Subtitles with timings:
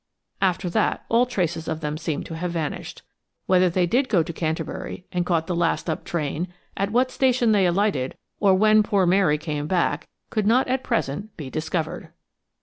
[0.41, 3.03] After that all traces of them seem to have vanished.
[3.45, 7.51] Whether they did go to Canterbury, and caught the last up train, at what station
[7.51, 12.09] they alighted, or when poor Mary came back, could not at present be discovered.